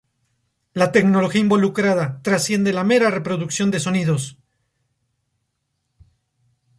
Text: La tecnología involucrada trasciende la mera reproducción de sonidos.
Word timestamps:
La 0.73 0.91
tecnología 0.91 1.39
involucrada 1.41 2.23
trasciende 2.23 2.73
la 2.73 2.83
mera 2.83 3.11
reproducción 3.11 3.69
de 3.69 3.79
sonidos. 3.79 4.35